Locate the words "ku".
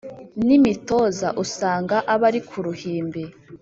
2.49-2.57